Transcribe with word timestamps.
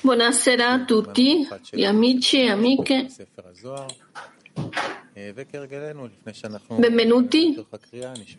Buonasera 0.00 0.70
a 0.70 0.84
tutti, 0.86 1.46
gli 1.72 1.84
amici 1.84 2.40
e 2.40 2.48
amiche. 2.48 3.06
Benvenuti 6.68 7.66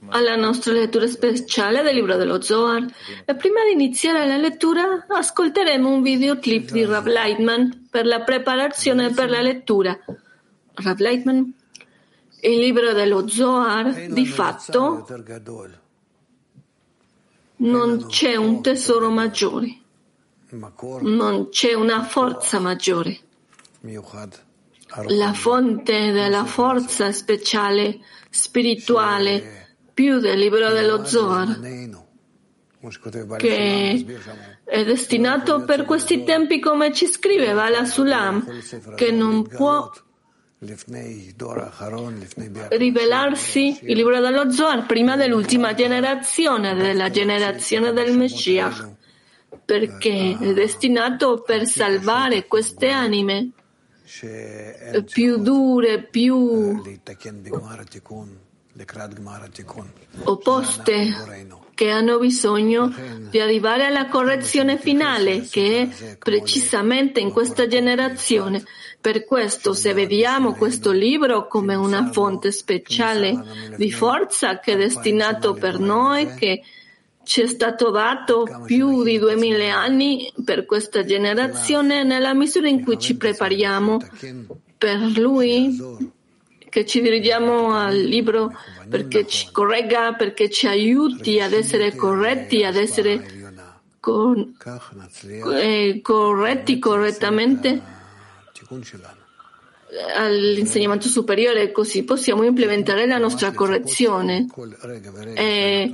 alla 0.10 0.36
nostra 0.36 0.73
lettura 0.73 1.05
speciale 1.05 1.84
del 1.84 1.94
libro 1.94 2.15
dello 2.17 2.42
Zohar. 2.42 2.83
E 3.26 3.35
prima 3.35 3.63
di 3.63 3.73
iniziare 3.73 4.25
la 4.25 4.37
lettura 4.37 5.05
ascolteremo 5.07 5.87
un 5.87 6.01
videoclip 6.01 6.71
di 6.71 6.83
Rav 6.83 7.05
Leitman 7.05 7.87
per 7.91 8.07
la 8.07 8.21
preparazione 8.21 9.12
per 9.12 9.29
la 9.29 9.41
lettura. 9.41 9.96
Rav 10.73 10.97
Leitman, 10.97 11.53
il 12.41 12.57
libro 12.57 12.91
dello 12.93 13.27
Zohar 13.27 14.07
di 14.07 14.25
fatto 14.25 15.05
non 17.66 18.08
c'è 18.08 18.36
un 18.36 18.62
tesoro 18.62 19.10
maggiore, 19.10 19.80
non 21.02 21.50
c'è 21.50 21.73
una 21.73 22.04
forza 22.04 22.60
maggiore. 22.60 23.20
La 25.08 25.34
fonte 25.34 26.12
della 26.12 26.46
forza 26.46 27.12
speciale, 27.12 28.00
spirituale, 28.30 29.78
più 29.94 30.20
del 30.20 30.40
libro 30.40 30.70
dello 30.70 31.06
Zohar, 31.06 31.59
che 33.38 34.06
è 34.64 34.86
destinato 34.86 35.64
per 35.66 35.86
questi 35.86 36.23
tempi, 36.23 36.59
come 36.59 36.94
ci 36.94 37.08
scrive 37.08 37.54
Vala 37.54 37.84
Sulam, 37.86 38.45
che 38.95 39.12
non 39.12 39.48
può 39.48 39.92
rivelarsi 42.70 43.80
il 43.82 43.96
libro 43.96 44.20
dello 44.20 44.52
Zohar 44.52 44.86
prima 44.86 45.16
dell'ultima 45.16 45.73
generazione, 45.73 46.73
della 46.76 47.10
generazione 47.10 47.94
del 47.94 48.18
Meshiach, 48.18 48.90
perché 49.64 50.38
è 50.39 50.54
destinato 50.54 51.42
per 51.42 51.66
salvare 51.66 52.45
queste 52.48 52.89
anime. 52.89 53.50
Più 55.12 55.38
dure, 55.38 56.04
più 56.04 56.82
opposte, 60.23 61.14
che 61.73 61.89
hanno 61.89 62.20
bisogno 62.20 62.94
di 63.30 63.39
arrivare 63.39 63.86
alla 63.86 64.08
correzione 64.08 64.78
finale, 64.78 65.42
che 65.42 65.89
è 65.89 66.17
precisamente 66.17 67.20
in 67.20 67.32
questa 67.32 67.67
generazione. 67.67 68.64
Per 69.06 69.23
questo, 69.23 69.73
se 69.75 69.94
vediamo 69.94 70.56
questo 70.56 70.92
libro 70.92 71.45
come 71.45 71.75
una 71.75 72.09
fonte 72.11 72.52
speciale 72.52 73.39
di 73.78 73.92
forza 73.92 74.58
che 74.58 74.73
è 74.73 74.78
destinato 74.78 75.53
per 75.53 75.78
noi, 75.78 76.34
che 76.34 76.64
ci 77.22 77.42
è 77.42 77.45
stato 77.45 77.92
dato 77.92 78.64
più 78.66 79.03
di 79.03 79.20
duemila 79.20 79.78
anni 79.78 80.33
per 80.44 80.66
questa 80.66 81.06
generazione, 81.06 82.03
nella 82.03 82.33
misura 82.33 82.67
in 82.67 82.83
cui 82.83 82.98
ci 82.98 83.16
prepariamo 83.16 84.00
per 84.76 85.00
lui, 85.20 85.80
che 86.67 86.83
ci 86.83 87.00
dirigiamo 87.00 87.76
al 87.76 87.95
libro 87.95 88.58
perché 88.89 89.28
ci 89.28 89.50
corregga, 89.52 90.14
perché 90.14 90.50
ci 90.50 90.66
aiuti 90.66 91.39
ad 91.39 91.53
essere 91.53 91.94
corretti, 91.94 92.64
ad 92.64 92.76
essere 92.76 93.23
con, 94.00 94.56
eh, 95.61 96.00
corretti 96.02 96.80
correttamente 96.80 97.95
all'insegnamento 100.16 101.08
superiore, 101.08 101.72
così 101.72 102.03
possiamo 102.03 102.44
implementare 102.44 103.06
la 103.06 103.17
nostra 103.17 103.52
correzione. 103.53 104.48
E 105.36 105.94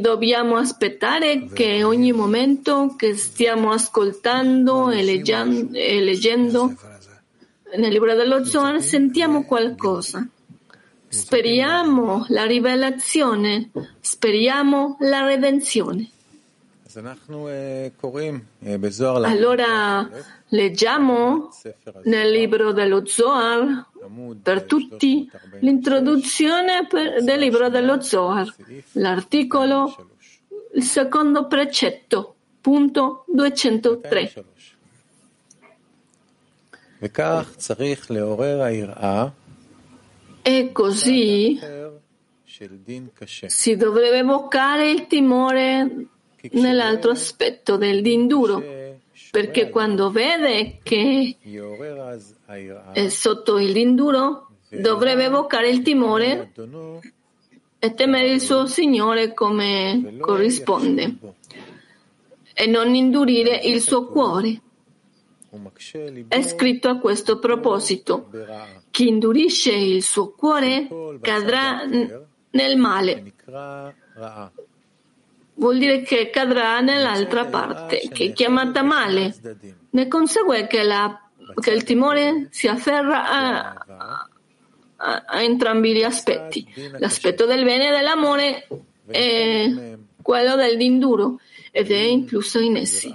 dobbiamo 0.00 0.56
aspettare 0.56 1.48
che 1.52 1.82
ogni 1.82 2.12
momento 2.12 2.94
che 2.96 3.14
stiamo 3.16 3.70
ascoltando 3.70 4.90
e, 4.90 5.02
leggiando, 5.02 5.76
e 5.76 6.00
leggendo 6.02 6.74
nel 7.76 7.92
libro 7.92 8.14
dello 8.14 8.44
Zohar 8.44 8.80
sentiamo 8.82 9.44
qualcosa. 9.44 10.26
Speriamo 11.08 12.26
la 12.28 12.44
rivelazione, 12.44 13.70
speriamo 14.00 14.96
la 15.00 15.24
redenzione. 15.24 16.10
Allora 19.28 20.08
leggiamo 20.48 21.50
nel 22.04 22.30
libro 22.30 22.72
dello 22.72 23.06
Zohar. 23.06 23.88
Per 24.40 24.62
tutti 24.64 25.28
l'introduzione 25.60 26.86
del 27.22 27.38
libro 27.40 27.68
dello 27.68 28.00
Zohar, 28.00 28.54
l'articolo, 28.92 30.10
il 30.74 30.82
secondo 30.82 31.46
precetto, 31.46 32.34
punto 32.60 33.24
203. 33.26 34.44
E 40.42 40.72
così 40.72 41.60
si 43.46 43.76
dovrebbe 43.76 44.18
evocare 44.18 44.90
il 44.90 45.06
timore 45.06 46.06
nell'altro 46.52 47.10
aspetto 47.10 47.76
del 47.76 48.02
dinduro, 48.02 48.62
perché 49.30 49.70
quando 49.70 50.10
vede 50.10 50.78
che 50.82 51.36
è 52.92 53.08
sotto 53.08 53.58
il 53.58 53.72
dinduro 53.72 54.48
dovrebbe 54.68 55.24
evocare 55.24 55.70
il 55.70 55.82
timore 55.82 56.52
e 57.78 57.94
temere 57.94 58.30
il 58.30 58.40
suo 58.40 58.66
Signore 58.66 59.32
come 59.32 60.16
corrisponde 60.20 61.16
e 62.52 62.66
non 62.66 62.94
indurire 62.94 63.56
il 63.64 63.80
suo 63.80 64.06
cuore. 64.06 64.60
È 66.28 66.42
scritto 66.42 66.88
a 66.88 66.98
questo 66.98 67.38
proposito, 67.38 68.28
chi 68.90 69.08
indurisce 69.08 69.72
il 69.72 70.02
suo 70.02 70.32
cuore 70.32 70.88
cadrà 71.20 71.84
nel 71.84 72.76
male. 72.76 73.32
Vuol 75.58 75.78
dire 75.78 76.02
che 76.02 76.28
cadrà 76.28 76.80
nell'altra 76.80 77.46
parte, 77.46 78.08
che 78.12 78.26
è 78.26 78.32
chiamata 78.32 78.82
male. 78.82 79.34
Ne 79.90 80.06
consegue 80.06 80.66
che, 80.66 80.82
la, 80.82 81.18
che 81.58 81.70
il 81.70 81.82
timore 81.82 82.48
si 82.50 82.68
afferra 82.68 83.26
a, 83.26 83.84
a, 84.96 85.24
a 85.26 85.42
entrambi 85.42 85.94
gli 85.94 86.02
aspetti. 86.02 86.66
L'aspetto 86.98 87.46
del 87.46 87.64
bene 87.64 87.88
e 87.88 87.90
dell'amore 87.90 88.68
è 89.06 89.96
quello 90.20 90.56
dell'induro 90.56 91.40
ed 91.70 91.90
è 91.90 92.00
incluso 92.00 92.58
in 92.58 92.76
essi. 92.76 93.12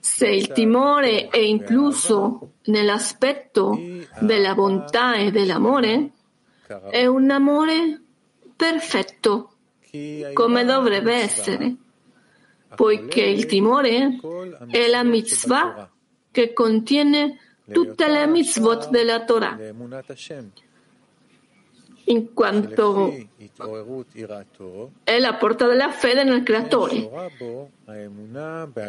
Se 0.00 0.26
il 0.26 0.50
timore 0.52 1.28
è 1.28 1.38
incluso 1.38 2.54
nell'aspetto 2.64 3.78
della 4.20 4.54
bontà 4.54 5.14
e 5.14 5.30
dell'amore, 5.30 6.10
è 6.90 7.06
un 7.06 7.30
amore 7.30 8.00
perfetto, 8.56 9.52
come 10.32 10.64
dovrebbe 10.64 11.14
essere, 11.14 11.76
poiché 12.74 13.22
il 13.22 13.46
timore 13.46 14.18
è 14.70 14.86
la 14.88 15.02
mitzvah 15.02 15.90
che 16.30 16.52
contiene 16.52 17.38
tutte 17.70 18.08
le 18.08 18.26
mitzvot 18.26 18.90
della 18.90 19.24
Torah 19.24 19.56
in 22.08 22.32
quanto 22.32 23.14
è 25.04 25.18
la 25.18 25.34
porta 25.34 25.66
della 25.66 25.90
fede 25.90 26.24
nel 26.24 26.42
creatore. 26.42 27.08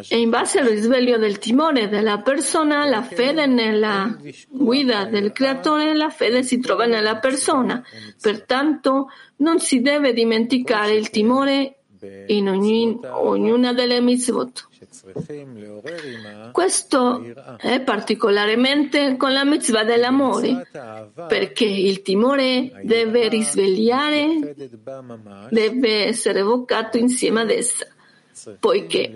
E 0.08 0.18
in 0.18 0.30
base 0.30 0.58
al 0.60 0.66
risveglio 0.66 1.18
del 1.18 1.38
timore 1.38 1.88
della 1.88 2.20
persona, 2.20 2.84
la 2.86 3.02
fede 3.02 3.46
nella 3.46 4.16
guida 4.48 5.04
del 5.06 5.32
creatore, 5.32 5.94
la 5.94 6.10
fede 6.10 6.42
si 6.42 6.60
trova 6.60 6.86
nella 6.86 7.18
persona. 7.18 7.82
Pertanto 8.20 9.08
non 9.36 9.58
si 9.58 9.80
deve 9.80 10.12
dimenticare 10.12 10.94
il 10.94 11.10
timore 11.10 11.79
in 12.26 12.48
ogni, 12.48 12.98
ognuna 13.02 13.72
delle 13.72 14.00
mitzvot. 14.00 14.68
Questo 16.52 17.22
è 17.58 17.80
particolarmente 17.80 19.16
con 19.16 19.32
la 19.32 19.44
mitzvah 19.44 19.84
dell'amore, 19.84 20.66
perché 21.28 21.66
il 21.66 22.02
timore 22.02 22.80
deve 22.84 23.28
risvegliare, 23.28 24.54
deve 25.50 26.06
essere 26.06 26.38
evocato 26.40 26.96
insieme 26.96 27.42
ad 27.42 27.50
essa, 27.50 27.86
poiché 28.58 29.12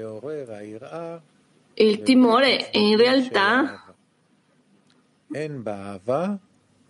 il 1.74 2.02
timore 2.02 2.68
in 2.72 2.96
realtà 2.96 3.94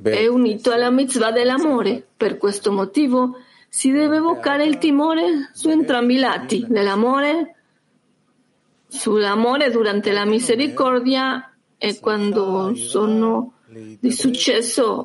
è 0.02 0.26
unito 0.26 0.73
alla 0.73 0.91
mitzvah 0.91 1.31
dell'amore. 1.31 2.05
Per 2.17 2.37
questo 2.38 2.73
motivo 2.73 3.37
si 3.74 3.90
deve 3.90 4.18
evocare 4.18 4.64
il 4.64 4.78
timore 4.78 5.50
su 5.52 5.68
entrambi 5.68 6.14
i 6.14 6.18
lati 6.18 6.64
dell'amore, 6.68 7.56
sull'amore 8.86 9.72
durante 9.72 10.12
la 10.12 10.24
misericordia 10.24 11.52
e 11.76 11.98
quando 11.98 12.72
sono 12.76 13.54
di 13.98 14.12
successo 14.12 15.04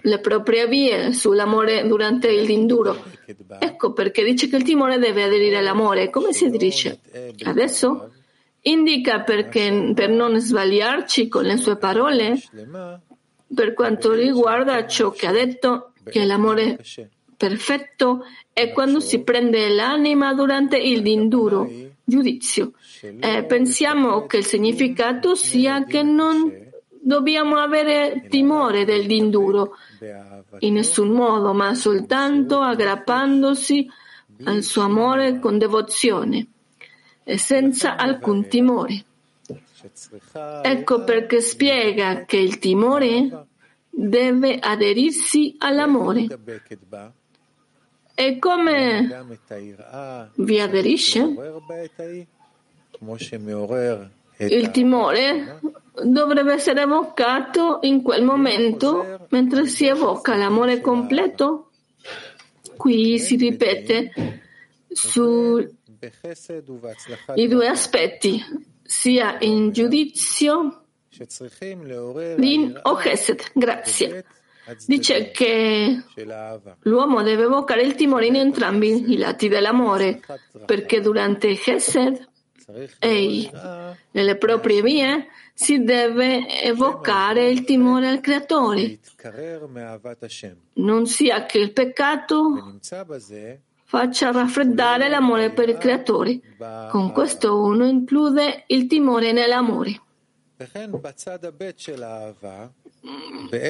le 0.00 0.18
proprie 0.20 0.66
vie 0.66 1.12
sull'amore 1.12 1.86
durante 1.86 2.28
il 2.28 2.46
dinduro. 2.46 3.04
Ecco 3.58 3.92
perché 3.92 4.24
dice 4.24 4.48
che 4.48 4.56
il 4.56 4.62
timore 4.62 4.98
deve 4.98 5.24
aderire 5.24 5.58
all'amore. 5.58 6.08
Come 6.08 6.32
si 6.32 6.48
dice? 6.48 7.00
Adesso 7.44 8.12
indica 8.62 9.20
perché, 9.20 9.92
per 9.94 10.08
non 10.08 10.40
sbagliarci 10.40 11.28
con 11.28 11.44
le 11.44 11.58
sue 11.58 11.76
parole 11.76 12.38
per 13.54 13.74
quanto 13.74 14.14
riguarda 14.14 14.86
ciò 14.86 15.10
che 15.10 15.26
ha 15.26 15.32
detto 15.32 15.92
che 16.02 16.24
l'amore 16.24 16.78
perfetto 17.36 18.24
è 18.52 18.72
quando 18.72 19.00
si 19.00 19.20
prende 19.20 19.68
l'anima 19.68 20.32
durante 20.34 20.76
il 20.76 21.02
dinduro, 21.02 21.70
giudizio. 22.02 22.72
Eh, 23.00 23.44
pensiamo 23.44 24.26
che 24.26 24.38
il 24.38 24.44
significato 24.44 25.34
sia 25.34 25.84
che 25.84 26.02
non 26.02 26.64
dobbiamo 27.06 27.56
avere 27.56 28.26
timore 28.28 28.84
del 28.84 29.06
dinduro 29.06 29.76
in 30.60 30.74
nessun 30.74 31.10
modo, 31.10 31.52
ma 31.52 31.74
soltanto 31.74 32.60
aggrappandosi 32.60 33.88
al 34.44 34.62
suo 34.62 34.82
amore 34.82 35.38
con 35.38 35.58
devozione 35.58 36.46
e 37.22 37.38
senza 37.38 37.96
alcun 37.96 38.48
timore. 38.48 39.04
Ecco 40.62 41.04
perché 41.04 41.40
spiega 41.40 42.24
che 42.24 42.38
il 42.38 42.58
timore 42.58 43.46
deve 43.88 44.58
aderirsi 44.58 45.54
all'amore. 45.58 46.26
E 48.18 48.38
come 48.38 49.26
vi 50.36 50.58
aderisce? 50.58 51.20
Il 54.38 54.70
timore 54.70 55.60
dovrebbe 56.02 56.54
essere 56.54 56.80
evocato 56.80 57.80
in 57.82 58.00
quel 58.00 58.24
momento 58.24 59.26
mentre 59.28 59.66
si 59.66 59.86
evoca 59.86 60.34
l'amore 60.34 60.80
completo. 60.80 61.70
Qui 62.76 63.18
si 63.18 63.36
ripete 63.36 64.12
sui 64.88 65.76
due 67.48 67.68
aspetti, 67.68 68.42
sia 68.82 69.36
in 69.40 69.72
giudizio 69.72 70.86
Din 72.36 72.78
o 72.82 72.94
Chesed, 72.96 73.50
grazie. 73.54 74.24
Dice 74.86 75.30
che 75.30 76.02
l'uomo 76.80 77.22
deve 77.22 77.44
evocare 77.44 77.82
il 77.82 77.94
timore 77.94 78.26
in 78.26 78.36
entrambi 78.36 79.12
i 79.12 79.16
lati 79.16 79.48
dell'amore, 79.48 80.20
perché 80.64 81.00
durante 81.00 81.54
Chesed 81.54 82.28
e 82.98 83.50
nelle 84.10 84.36
proprie 84.36 84.82
vie 84.82 85.28
si 85.54 85.84
deve 85.84 86.62
evocare 86.62 87.48
il 87.48 87.64
timore 87.64 88.08
al 88.08 88.20
Creatore. 88.20 88.98
Non 90.74 91.06
sia 91.06 91.46
che 91.46 91.58
il 91.58 91.72
peccato 91.72 92.78
faccia 93.84 94.32
raffreddare 94.32 95.08
l'amore 95.08 95.52
per 95.52 95.68
il 95.68 95.78
Creatore. 95.78 96.40
Con 96.90 97.12
questo 97.12 97.60
uno 97.60 97.86
include 97.86 98.64
il 98.66 98.86
timore 98.86 99.30
nell'amore. 99.32 100.00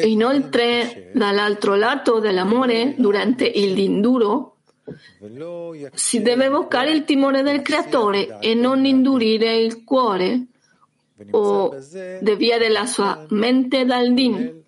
Inoltre, 0.05 1.11
dall'altro 1.13 1.75
lato 1.75 2.19
dell'amore, 2.19 2.95
durante 2.97 3.45
il 3.47 3.75
dinduro, 3.75 4.57
si 5.95 6.23
deve 6.23 6.45
evocare 6.47 6.93
il 6.93 7.05
timore 7.05 7.43
del 7.43 7.63
creatore 7.63 8.39
e 8.41 8.55
non 8.55 8.85
indurire 8.85 9.57
il 9.57 9.85
cuore 9.85 10.47
o 11.31 11.77
deviare 12.21 12.69
la 12.69 12.87
sua 12.87 13.27
mente 13.31 13.85
dal 13.85 14.15
din. 14.15 14.63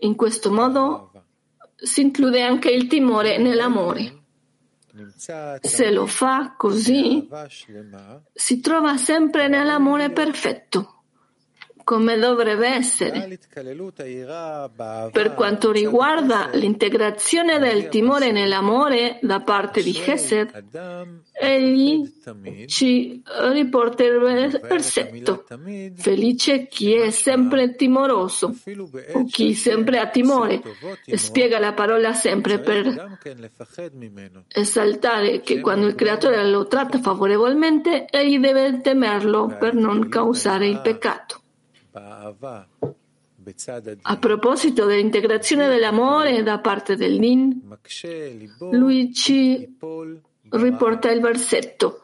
In 0.00 0.14
questo 0.14 0.52
modo 0.52 1.10
si 1.74 2.02
include 2.02 2.42
anche 2.42 2.70
il 2.70 2.86
timore 2.86 3.38
nell'amore. 3.38 4.14
Se 5.60 5.90
lo 5.90 6.06
fa 6.06 6.54
così, 6.56 7.28
si 8.32 8.60
trova 8.60 8.96
sempre 8.96 9.48
nell'amore 9.48 10.10
perfetto 10.10 10.95
come 11.86 12.18
dovrebbe 12.18 12.66
essere. 12.66 13.38
Per 15.12 15.34
quanto 15.34 15.70
riguarda 15.70 16.50
l'integrazione 16.54 17.60
del 17.60 17.88
timore 17.88 18.32
nell'amore 18.32 19.20
da 19.22 19.40
parte 19.40 19.84
di 19.84 19.92
Chesed, 19.92 20.64
egli 21.32 22.12
ci 22.66 23.22
riporta 23.52 24.02
il 24.02 24.18
versetto. 24.68 25.44
Felice 25.94 26.66
chi 26.66 26.92
è 26.92 27.10
sempre 27.10 27.76
timoroso 27.76 28.52
o 29.12 29.24
chi 29.26 29.54
sempre 29.54 30.00
ha 30.00 30.08
timore. 30.08 30.60
Spiega 31.14 31.60
la 31.60 31.72
parola 31.72 32.14
sempre 32.14 32.58
per 32.58 33.16
esaltare 34.48 35.40
che 35.40 35.60
quando 35.60 35.86
il 35.86 35.94
creatore 35.94 36.50
lo 36.50 36.66
tratta 36.66 36.98
favorevolmente, 36.98 38.06
egli 38.06 38.40
deve 38.40 38.80
temerlo 38.80 39.54
per 39.56 39.74
non 39.74 40.08
causare 40.08 40.66
il 40.66 40.80
peccato. 40.80 41.42
A 44.02 44.16
proposito 44.18 44.84
dell'integrazione 44.84 45.68
dell'amore 45.68 46.42
da 46.42 46.58
parte 46.58 46.94
del 46.94 47.18
Din, 47.18 47.62
lui 48.72 49.14
ci 49.14 49.76
riporta 50.50 51.10
il 51.10 51.20
versetto. 51.20 52.02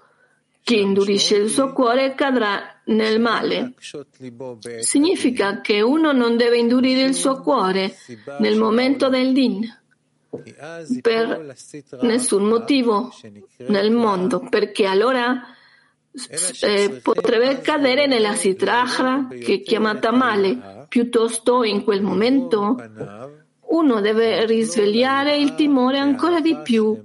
Chi 0.62 0.81
indurisce 0.81 1.37
il 1.37 1.50
suo 1.50 1.73
cuore 1.73 2.15
cadrà 2.15 2.81
nel 2.85 3.21
male. 3.21 3.75
Significa 4.79 5.61
che 5.61 5.81
uno 5.81 6.12
non 6.12 6.37
deve 6.37 6.59
indurire 6.59 7.03
il 7.03 7.15
suo 7.15 7.41
cuore 7.41 7.94
nel 8.39 8.56
momento 8.56 9.09
del 9.09 9.33
din 9.33 9.69
per 11.03 11.55
nessun 12.03 12.44
motivo 12.44 13.12
nel 13.67 13.91
mondo, 13.91 14.47
perché 14.49 14.87
allora 14.87 15.43
eh, 16.61 17.00
potrebbe 17.03 17.61
cadere 17.61 18.06
nella 18.06 18.35
sitraja 18.35 19.29
che 19.29 19.55
è 19.55 19.62
chiamata 19.62 20.12
male. 20.12 20.87
Piuttosto 20.88 21.64
in 21.64 21.85
quel 21.85 22.03
momento 22.03 22.76
uno 23.73 24.00
deve 24.03 24.44
risvegliare 24.44 25.37
il 25.37 25.55
timore 25.55 25.99
ancora 25.99 26.41
di 26.41 26.59
più 26.62 27.03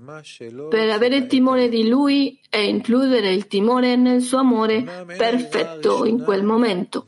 per 0.69 0.89
avere 0.89 1.25
timore 1.25 1.69
di 1.69 1.87
lui 1.87 2.37
e 2.49 2.67
includere 2.67 3.31
il 3.31 3.47
timore 3.47 3.95
nel 3.95 4.21
suo 4.21 4.39
amore 4.39 5.05
perfetto 5.05 6.03
in 6.03 6.21
quel 6.21 6.43
momento. 6.43 7.07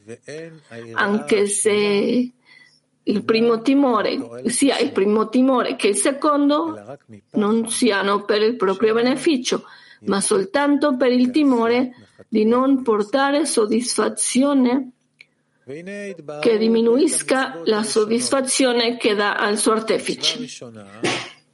Anche 0.94 1.48
se 1.48 2.32
il 3.04 3.24
primo 3.26 3.62
timore, 3.62 4.44
sia 4.46 4.78
il 4.78 4.92
primo 4.94 5.28
timore 5.28 5.76
che 5.76 5.88
il 5.88 5.96
secondo, 5.96 6.98
non 7.32 7.68
siano 7.68 8.24
per 8.24 8.42
il 8.42 8.56
proprio 8.56 8.94
beneficio 8.94 9.64
ma 10.06 10.22
soltanto 10.22 10.96
per 10.96 11.12
il 11.12 11.32
timore 11.32 11.92
di 12.28 12.46
non 12.46 12.82
portare 12.84 13.46
soddisfazione 13.46 14.92
che 15.66 16.58
diminuisca 16.58 17.62
la 17.66 17.84
soddisfazione 17.84 18.98
che 18.98 19.14
dà 19.14 19.36
al 19.36 19.58
suo 19.58 19.74
artefice. 19.74 20.48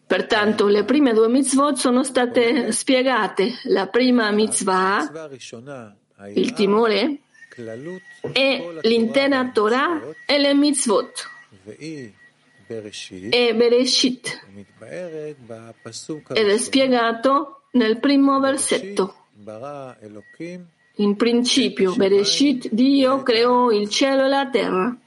Pertanto 0.07 0.67
le 0.67 0.85
prime 0.85 1.13
due 1.13 1.27
mitzvot 1.27 1.75
sono 1.75 2.03
state 2.03 2.71
spiegate. 2.71 3.59
La 3.63 3.87
prima 3.87 4.31
mitzvah, 4.31 5.29
il 6.33 6.53
timore, 6.53 7.19
e 8.31 8.79
l'intera 8.81 9.49
Torah 9.51 10.01
e 10.25 10.37
le 10.37 10.53
mitzvot. 10.53 11.29
E 11.67 13.53
Bereshit. 13.55 14.45
Ed 16.33 16.49
è 16.49 16.57
spiegato 16.57 17.64
nel 17.75 17.99
primo 17.99 18.39
versetto. 18.39 19.27
In 20.97 21.15
principio, 21.17 21.93
Bereshit, 21.95 22.69
Dio 22.71 23.21
creò 23.21 23.69
il 23.69 23.89
cielo 23.89 24.25
e 24.25 24.27
la 24.27 24.49
terra. 24.49 24.97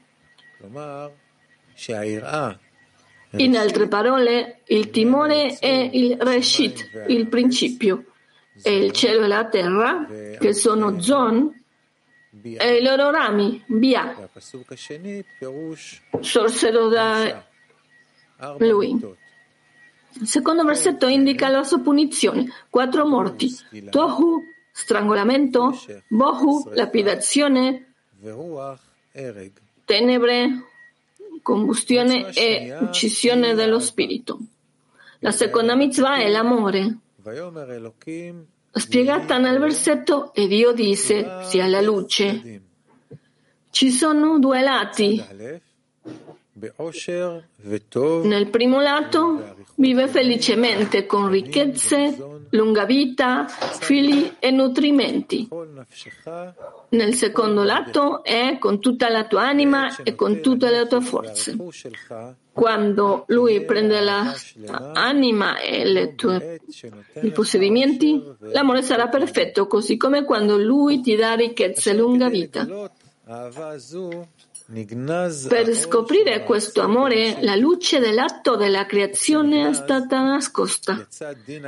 In 3.31 3.55
altre 3.57 3.87
parole, 3.87 4.61
il 4.67 4.89
timore 4.89 5.57
è 5.59 5.89
il 5.91 6.17
Reshit, 6.19 7.05
il 7.07 7.27
principio, 7.27 8.05
e 8.61 8.75
il 8.75 8.91
cielo 8.91 9.23
e 9.23 9.27
la 9.27 9.45
terra, 9.45 10.07
che 10.39 10.53
sono 10.53 10.99
Zon, 10.99 11.51
e 12.41 12.77
i 12.77 12.83
loro 12.83 13.09
rami, 13.09 13.63
Bia, 13.65 14.29
sorsero 16.19 16.87
da 16.87 17.43
lui. 18.59 19.17
Il 20.19 20.27
secondo 20.27 20.63
versetto 20.65 21.07
indica 21.07 21.47
la 21.47 21.63
sua 21.63 21.79
punizione. 21.79 22.51
Quattro 22.69 23.05
morti. 23.07 23.49
Tohu, 23.89 24.41
strangolamento. 24.71 25.79
Bohu, 26.09 26.69
lapidazione. 26.73 27.93
Tenebre, 29.85 30.63
combustione 31.41 32.31
e 32.33 32.77
uccisione 32.81 33.53
dello 33.53 33.79
spirito. 33.79 34.39
La 35.19 35.31
seconda 35.31 35.75
mitzvah 35.75 36.17
è 36.17 36.27
l'amore. 36.27 36.97
Spiegata 38.71 39.37
nel 39.37 39.57
versetto, 39.59 40.33
e 40.33 40.47
Dio 40.47 40.73
disse, 40.73 41.43
sia 41.43 41.65
la 41.67 41.81
luce. 41.81 42.61
Ci 43.71 43.91
sono 43.91 44.39
due 44.39 44.61
lati 44.61 45.23
Nel 48.23 48.49
primo 48.49 48.81
lato 48.81 49.55
vive 49.75 50.07
felicemente 50.07 51.05
con 51.05 51.29
ricchezze, 51.29 52.17
lunga 52.49 52.85
vita, 52.85 53.47
figli 53.47 54.35
e 54.39 54.51
nutrimenti. 54.51 55.47
Nel 56.89 57.13
secondo 57.13 57.63
lato 57.63 58.23
è 58.23 58.57
con 58.59 58.79
tutta 58.79 59.09
la 59.09 59.25
tua 59.25 59.47
anima 59.47 59.95
e 60.03 60.15
con 60.15 60.41
tutte 60.41 60.69
le 60.69 60.87
tue 60.87 61.01
forze. 61.01 61.55
Quando 62.51 63.23
lui 63.27 63.63
prende 63.63 64.01
l'anima 64.01 65.59
e 65.59 66.13
tue, 66.15 66.59
i 67.21 67.31
possedimenti, 67.31 68.21
l'amore 68.51 68.81
sarà 68.81 69.07
perfetto, 69.07 69.67
così 69.67 69.95
come 69.95 70.25
quando 70.25 70.57
lui 70.57 70.99
ti 70.99 71.15
dà 71.15 71.35
ricchezza 71.35 71.91
e 71.91 71.95
lunga 71.95 72.27
vita. 72.27 72.67
Per 74.71 75.73
scoprire 75.73 76.43
questo 76.43 76.81
amore, 76.81 77.37
la 77.41 77.55
luce 77.55 77.97
dell'atto 77.97 78.55
della 78.55 78.85
creazione 78.85 79.69
è 79.69 79.73
stata 79.73 80.21
nascosta 80.21 81.07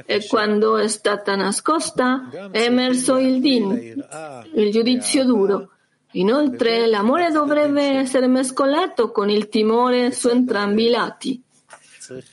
e 0.05 0.27
quando 0.27 0.77
è 0.77 0.87
stata 0.87 1.35
nascosta 1.35 2.29
è 2.51 2.61
emerso 2.61 3.17
il 3.17 3.41
din, 3.41 4.05
il 4.53 4.71
giudizio 4.71 5.25
duro. 5.25 5.71
Inoltre, 6.11 6.85
l'amore 6.85 7.31
dovrebbe 7.31 7.81
essere 7.81 8.27
mescolato 8.27 9.09
con 9.09 9.31
il 9.31 9.49
timore 9.49 10.11
su 10.11 10.27
entrambi 10.27 10.85
i 10.85 10.89
lati. 10.91 11.41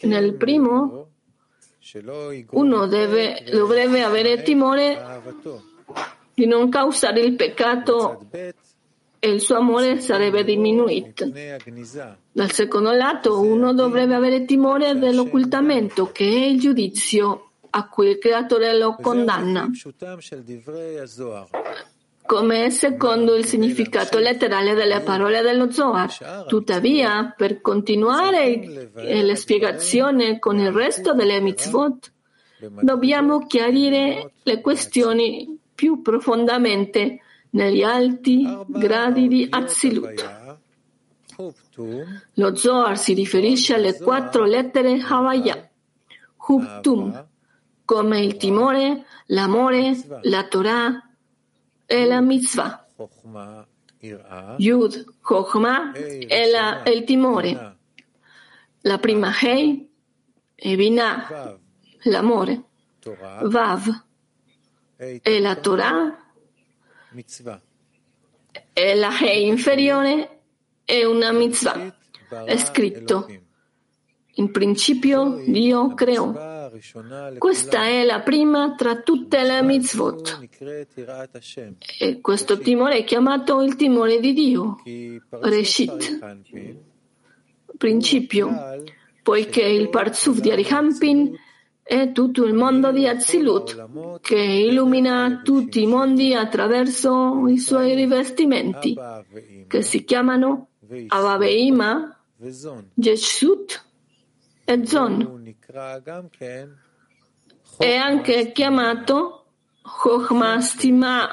Nel 0.03 0.35
primo, 0.35 1.09
uno 2.51 2.87
deve, 2.87 3.43
dovrebbe 3.51 4.03
avere 4.03 4.43
timore 4.43 5.23
di 6.35 6.47
non 6.47 6.69
causare 6.69 7.21
il 7.21 7.37
peccato 7.37 8.21
e 9.21 9.31
il 9.31 9.41
suo 9.41 9.57
amore 9.57 10.01
sarebbe 10.01 10.45
diminuito. 10.45 11.31
Dal 12.33 12.51
secondo 12.53 12.93
lato, 12.93 13.41
uno 13.41 13.75
dovrebbe 13.75 14.15
avere 14.15 14.45
timore 14.45 14.97
dell'occultamento, 14.99 16.11
che 16.13 16.25
è 16.25 16.45
il 16.47 16.61
giudizio 16.61 17.51
a 17.71 17.89
cui 17.89 18.09
il 18.11 18.19
creatore 18.19 18.77
lo 18.79 18.97
condanna, 19.01 19.69
come 22.25 22.71
secondo 22.71 23.35
il 23.35 23.45
significato 23.45 24.19
letterale 24.19 24.75
delle 24.75 25.01
parole 25.01 25.43
dello 25.43 25.71
Zohar. 25.71 26.45
Tuttavia, 26.47 27.35
per 27.37 27.61
continuare 27.61 28.91
la 28.95 29.35
spiegazione 29.35 30.39
con 30.39 30.59
il 30.59 30.71
resto 30.71 31.13
delle 31.15 31.41
mitzvot, 31.41 32.13
dobbiamo 32.81 33.47
chiarire 33.47 34.33
le 34.43 34.61
questioni 34.61 35.59
più 35.75 36.03
profondamente 36.03 37.21
negli 37.51 37.83
alti 37.83 38.47
gradi 38.67 39.29
di 39.29 39.47
Azilut. 39.49 40.57
Lo 42.35 42.57
Zohar 42.57 42.99
si 42.99 43.15
riferisce 43.15 43.75
alle 43.75 43.97
quattro 43.97 44.45
lettere 44.45 45.01
Havaya, 45.01 45.71
Huptum, 46.37 47.27
come 47.85 48.21
il 48.21 48.37
timore, 48.37 49.05
l'amore, 49.27 49.97
la 50.23 50.45
Torah 50.45 51.09
e 51.87 52.05
la 52.05 52.21
mitzvah. 52.21 52.87
Yud, 54.59 55.05
Chokhmah 55.21 55.93
e, 55.93 56.51
la, 56.51 56.83
e 56.83 56.91
il 56.91 57.05
timore. 57.05 57.77
La 58.83 58.99
prima 58.99 59.33
Hei 59.41 59.89
e 60.55 60.77
Binah, 60.77 61.59
l'amore. 62.05 62.63
Vav. 63.43 64.05
E 64.97 65.41
la 65.41 65.55
Torah 65.57 66.28
e 68.73 68.95
la 68.95 69.19
Hei 69.19 69.47
inferiore 69.47 70.41
è 70.85 71.05
una 71.05 71.33
mitzvah. 71.33 71.95
È 72.45 72.57
scritto, 72.57 73.27
in 74.35 74.51
principio 74.51 75.43
Dio 75.47 75.95
creò. 75.95 76.69
Questa 77.39 77.85
è 77.85 78.05
la 78.05 78.21
prima 78.21 78.75
tra 78.75 79.01
tutte 79.01 79.43
le 79.43 79.63
mitzvot. 79.63 80.49
E 81.99 82.21
questo 82.21 82.59
timore 82.59 82.99
è 82.99 83.05
chiamato 83.05 83.63
il 83.63 83.77
timore 83.77 84.21
di 84.21 84.33
Dio, 84.33 84.83
Reshit, 85.31 86.19
principio, 87.77 88.51
poiché 89.23 89.63
il 89.63 89.89
Parzuf 89.89 90.39
di 90.39 90.51
Arihampin 90.51 91.37
è 91.89 92.13
tutto 92.13 92.45
il 92.45 92.53
mondo 92.53 92.93
di 92.93 93.09
Azilut 93.09 94.21
che 94.21 94.37
illumina 94.37 95.41
tutti 95.43 95.81
i 95.81 95.87
mondi 95.87 96.35
attraverso 96.35 97.47
i 97.49 97.57
suoi 97.57 97.95
rivestimenti 97.95 98.95
che 99.67 99.81
si 99.81 100.05
chiamano 100.05 100.69
Avaveima, 101.07 102.15
Jeshut 102.93 103.87
e 104.67 104.87
Zon. 104.87 105.55
È 107.79 107.95
anche 107.95 108.53
chiamato 108.53 109.47
Chokhmah 109.81 110.61
Stima, 110.61 111.27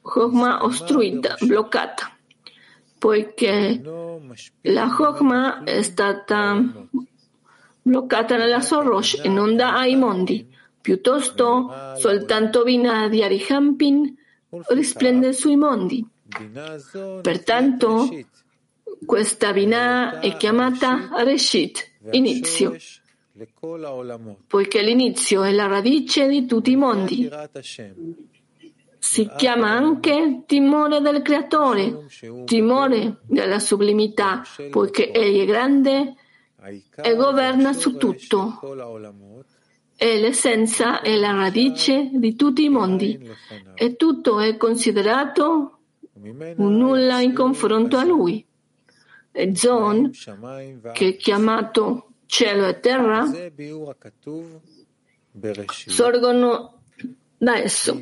Chokhmah 0.00 0.64
ostruita, 0.64 1.36
bloccata, 1.38 2.16
poiché 2.98 3.82
la 4.62 4.88
Chokhmah 4.88 5.64
è 5.64 5.82
stata 5.82 6.88
bloccata 7.88 8.36
nella 8.36 8.60
Sorosh 8.60 9.20
e 9.22 9.28
non 9.28 9.56
dà 9.56 9.78
ai 9.78 9.96
mondi. 9.96 10.46
Piuttosto, 10.80 11.70
soltanto 11.96 12.62
Vina 12.62 13.08
di 13.08 13.22
Arihampin 13.22 14.16
risplende 14.68 15.32
sui 15.32 15.56
mondi. 15.56 16.06
Pertanto, 17.20 18.08
questa 19.04 19.52
Vina 19.52 20.20
è 20.20 20.36
chiamata 20.36 21.10
Reshit, 21.24 21.90
inizio, 22.12 22.76
poiché 24.46 24.82
l'inizio 24.82 25.42
è 25.42 25.52
la 25.52 25.66
radice 25.66 26.28
di 26.28 26.46
tutti 26.46 26.72
i 26.72 26.76
mondi. 26.76 27.28
Si 29.00 29.30
chiama 29.36 29.70
anche 29.70 30.42
timore 30.46 31.00
del 31.00 31.22
creatore, 31.22 32.06
timore 32.44 33.18
della 33.26 33.58
sublimità, 33.58 34.42
poiché 34.70 35.12
egli 35.12 35.40
è 35.40 35.44
grande 35.46 36.14
e 36.68 37.14
governa 37.14 37.72
su 37.72 37.96
tutto. 37.96 38.60
È 39.96 40.18
l'essenza 40.18 41.00
e 41.00 41.16
la 41.16 41.32
radice 41.32 42.10
di 42.12 42.36
tutti 42.36 42.64
i 42.64 42.68
mondi. 42.68 43.18
E 43.74 43.96
tutto 43.96 44.40
è 44.40 44.56
considerato 44.56 45.78
un 46.12 46.76
nulla 46.76 47.20
in 47.20 47.34
confronto 47.34 47.96
a 47.96 48.04
lui. 48.04 48.44
E 49.30 49.54
Zon, 49.56 50.10
che 50.92 51.08
è 51.08 51.16
chiamato 51.16 52.12
cielo 52.26 52.66
e 52.66 52.80
terra, 52.80 53.24
sorgono 55.66 56.82
da 57.36 57.56
esso. 57.56 58.00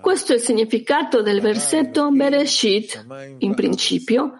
Questo 0.00 0.32
è 0.32 0.36
il 0.36 0.42
significato 0.42 1.22
del 1.22 1.40
versetto 1.40 2.10
Bereshit, 2.10 3.04
in 3.38 3.54
principio, 3.54 4.38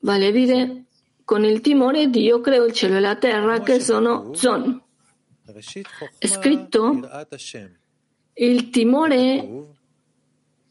vale 0.00 0.26
a 0.26 0.30
dire 0.30 0.84
con 1.32 1.46
il 1.46 1.62
timore 1.62 2.10
Dio 2.10 2.42
creò 2.42 2.62
il 2.66 2.74
cielo 2.74 2.96
e 2.96 3.00
la 3.00 3.16
terra 3.16 3.60
che 3.60 3.80
sono 3.80 4.34
Zon. 4.34 4.82
È 6.18 6.26
scritto 6.26 7.00
il 8.34 8.68
timore 8.68 9.48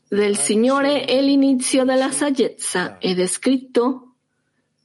del 0.07 0.37
Signore 0.37 1.05
è 1.05 1.19
l'inizio 1.19 1.83
della 1.83 2.11
saggezza 2.11 2.99
ed 2.99 3.19
è 3.19 3.25
scritto 3.25 4.13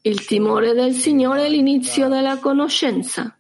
il 0.01 0.25
timore 0.25 0.73
del 0.73 0.95
Signore 0.95 1.45
è 1.45 1.51
l'inizio 1.51 2.09
della 2.09 2.39
conoscenza. 2.39 3.37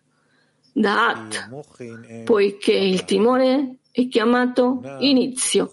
Da'at, 0.74 2.22
poiché 2.24 2.74
il 2.74 3.06
timore 3.06 3.78
è 3.90 4.08
chiamato 4.08 4.82
inizio, 4.98 5.72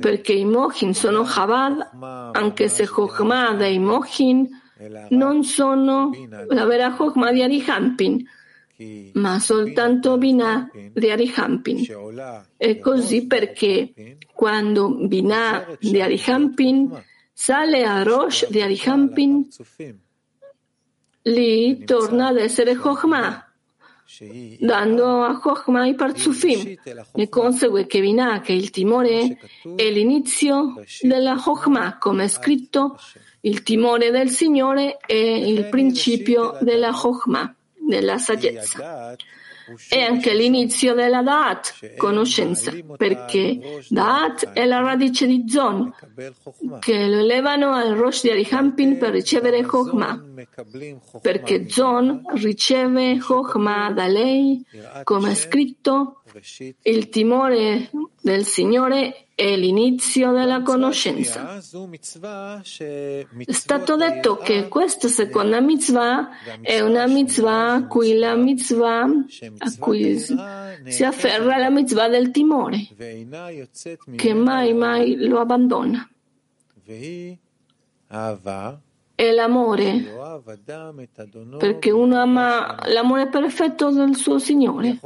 perché 0.00 0.32
i 0.32 0.44
Mohin 0.44 0.94
sono 0.94 1.22
Chabad, 1.22 1.90
anche 2.32 2.68
se 2.68 2.88
Chokhmah 2.88 3.54
dei 3.54 3.78
Mohin 3.78 4.62
non 5.10 5.44
sono 5.44 6.10
la 6.48 6.64
vera 6.64 6.92
Chokmah 6.92 7.32
di 7.32 7.42
Arihampin, 7.42 8.24
ma 9.14 9.38
soltanto 9.38 10.18
Binah 10.18 10.70
di 10.92 11.10
Arihampin. 11.10 11.86
E 12.56 12.78
così 12.78 13.26
perché 13.26 14.18
quando 14.32 15.06
Binah 15.06 15.76
di 15.78 16.00
Arihampin 16.00 17.02
sale 17.32 17.84
a 17.84 18.02
Rosh 18.02 18.48
di 18.48 18.60
Arihampin, 18.60 19.46
lì 21.22 21.84
torna 21.84 22.28
ad 22.28 22.36
essere 22.36 22.74
Chokmah, 22.74 23.53
dando 24.58 25.22
a 25.22 25.38
Chokmah 25.38 25.86
i 25.86 25.94
Parzufim. 25.94 26.76
Ne 27.14 27.28
consegue 27.28 27.86
che 27.86 28.00
Binah, 28.00 28.40
che 28.40 28.52
il 28.52 28.70
timore, 28.70 29.38
è 29.76 29.90
l'inizio 29.90 30.74
della 31.00 31.36
Chokmah, 31.36 31.98
come 31.98 32.24
è 32.24 32.28
scritto 32.28 32.96
il 33.44 33.62
timore 33.62 34.10
del 34.10 34.30
Signore 34.30 34.96
è 34.96 35.14
il 35.14 35.68
principio 35.68 36.56
della 36.60 36.92
Chokhmah, 36.92 37.54
della 37.74 38.18
saggezza. 38.18 39.14
È 39.88 40.00
anche 40.00 40.34
l'inizio 40.34 40.94
della 40.94 41.22
Da'at, 41.22 41.96
conoscenza, 41.96 42.72
perché 42.96 43.82
Da'at 43.88 44.52
è 44.52 44.64
la 44.64 44.80
radice 44.80 45.26
di 45.26 45.44
Zon, 45.48 45.92
che 46.80 47.06
lo 47.06 47.18
elevano 47.18 47.72
al 47.72 47.94
Rosh 47.94 48.22
di 48.22 48.30
Arihampin 48.30 48.98
per 48.98 49.10
ricevere 49.10 49.62
Chokhmah, 49.62 50.24
perché 51.20 51.68
Zon 51.68 52.22
riceve 52.34 53.18
Chokhmah 53.18 53.92
da 53.92 54.06
lei, 54.06 54.64
come 55.02 55.32
è 55.32 55.34
scritto, 55.34 56.22
il 56.82 57.08
timore 57.08 57.90
del 58.20 58.44
Signore 58.44 59.23
è 59.34 59.56
l'inizio 59.56 60.32
della 60.32 60.62
conoscenza. 60.62 61.56
È 61.56 63.52
stato 63.52 63.96
detto 63.96 64.36
che 64.36 64.68
questa 64.68 65.08
seconda 65.08 65.60
mitzvah 65.60 66.28
è 66.60 66.80
una 66.80 67.06
mitzvah 67.06 67.72
a 67.72 67.86
cui 67.86 68.16
la 68.16 68.36
mitzvah 68.36 69.02
a 69.02 69.74
cui 69.78 70.18
si 70.18 71.04
afferra 71.04 71.56
la 71.56 71.70
mitzvah 71.70 72.08
del 72.08 72.30
timore, 72.30 72.86
che 74.14 74.34
mai 74.34 74.72
mai 74.72 75.16
lo 75.16 75.40
abbandona. 75.40 76.08
È 79.16 79.30
l'amore, 79.30 80.12
perché 81.58 81.90
uno 81.90 82.20
ama 82.20 82.78
l'amore 82.86 83.28
perfetto 83.28 83.90
del 83.90 84.14
suo 84.14 84.38
Signore, 84.38 85.00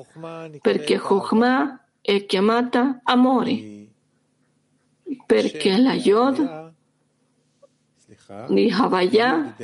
perché 0.61 0.99
Chokhmah 0.99 1.85
è 2.03 2.27
chiamata 2.27 3.01
amore 3.05 3.78
perché 5.29 5.77
la 5.77 5.93
Yod 5.93 6.73
di 8.49 8.73
Havaya 8.73 9.55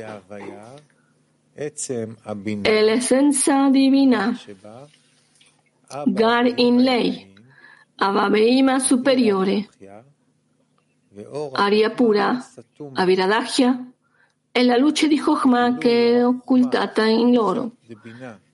è 2.61 2.81
l'essenza 2.83 3.69
divina, 3.69 4.39
Gar 6.05 6.53
in 6.59 6.83
lei, 6.83 7.33
Avabeima 7.95 8.77
superiore, 8.77 9.67
aria 11.53 11.89
pura, 11.89 12.45
Aviradagya, 12.93 13.91
è 14.51 14.61
la 14.61 14.77
luce 14.77 15.07
di 15.07 15.17
Chokhmah 15.17 15.77
che 15.77 16.17
è 16.17 16.25
occultata 16.25 17.05
in 17.05 17.33
loro. 17.33 17.77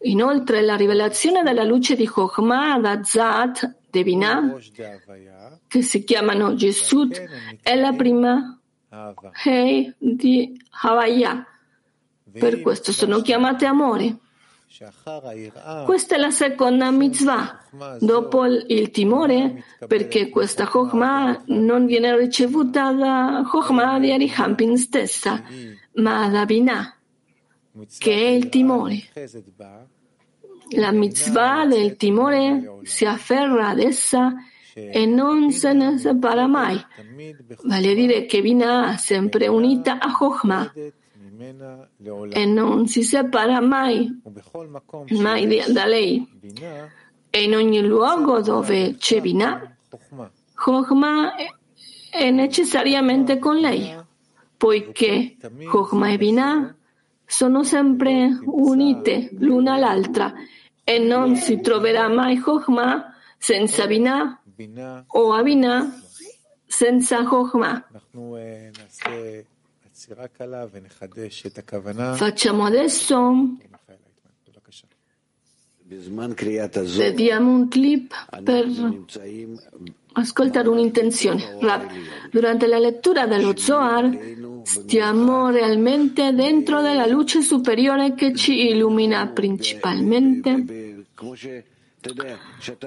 Inoltre 0.03 0.61
la 0.61 0.77
rivelazione 0.77 1.43
della 1.43 1.65
luce 1.65 1.95
di 1.95 2.07
Chokhmah 2.07 2.79
da 2.79 3.03
Zat, 3.03 3.79
Devinah, 3.89 4.55
che 5.67 5.81
si 5.81 6.03
chiamano 6.03 6.55
Gesud, 6.55 7.13
è 7.61 7.75
la 7.75 7.93
prima 7.93 8.59
Hei 9.43 9.93
di 9.97 10.61
Havaya. 10.81 11.45
Per 12.31 12.61
questo 12.61 12.91
sono 12.91 13.21
chiamate 13.21 13.65
amore. 13.65 14.17
Questa 15.85 16.15
è 16.15 16.17
la 16.17 16.31
seconda 16.31 16.91
mitzvah, 16.91 17.59
dopo 17.99 18.45
il 18.45 18.89
timore, 18.91 19.65
perché 19.85 20.29
questa 20.29 20.65
Chokhmah 20.65 21.43
non 21.47 21.85
viene 21.85 22.17
ricevuta 22.17 22.93
da 22.93 23.43
Chokhmah 23.45 23.99
di 23.99 24.11
Arihampin 24.11 24.77
stessa, 24.77 25.43
ma 25.95 26.29
da 26.29 26.45
Binah, 26.45 26.97
che 27.97 28.13
è 28.13 28.29
il 28.29 28.47
timore. 28.47 29.09
La 30.75 30.91
mitzvah 30.91 31.65
del 31.65 31.97
timore 31.97 32.79
si 32.83 33.03
afferra 33.05 33.69
ad 33.69 33.79
essa 33.79 34.33
e 34.73 35.05
non 35.05 35.51
se 35.51 35.73
ne 35.73 35.97
separa 35.97 36.47
mai. 36.47 36.79
Vale 37.63 37.91
a 37.91 37.93
dire 37.93 38.25
che 38.25 38.41
Binah 38.41 38.93
è 38.93 38.97
sempre 38.97 39.47
unita 39.47 39.99
a 39.99 40.11
Chokhmah 40.11 40.73
e 42.29 42.45
non 42.45 42.87
si 42.87 43.03
separa 43.03 43.61
mai, 43.61 44.21
mai 45.11 45.63
da 45.71 45.85
lei. 45.85 46.25
E 47.29 47.43
in 47.43 47.55
ogni 47.55 47.81
luogo 47.81 48.41
dove 48.41 48.95
c'è 48.95 49.21
Binah, 49.21 49.75
Chokhmah 50.53 51.33
è 52.11 52.29
necessariamente 52.29 53.39
con 53.39 53.57
lei, 53.57 53.95
poiché 54.57 55.37
Chokhmah 55.69 56.11
e 56.11 56.17
Binah 56.17 56.75
sono 57.25 57.63
sempre 57.63 58.37
unite 58.43 59.29
l'una 59.39 59.75
all'altra 59.75 60.33
e 60.83 60.99
non 60.99 61.37
si 61.37 61.61
troverà 61.61 62.09
mai 62.09 62.37
Chokhmah 62.37 63.15
senza 63.37 63.87
Binah 63.87 64.40
o 65.07 65.33
senza 66.65 67.23
Chokhmah. 67.23 67.89
Facciamo 72.15 72.65
adesso 72.65 73.57
vediamo 76.95 77.51
un 77.51 77.67
clip 77.67 78.13
per 78.43 78.65
ascoltare 80.13 80.69
un'intenzione. 80.69 81.57
Durante 82.31 82.67
la 82.67 82.79
lettura 82.79 83.27
dello 83.27 83.55
Zohar 83.57 84.17
stiamo 84.63 85.49
realmente 85.49 86.33
dentro 86.33 86.81
della 86.81 87.05
luce 87.05 87.41
superiore 87.41 88.13
che 88.13 88.33
ci 88.33 88.69
illumina 88.69 89.27
principalmente 89.27 91.05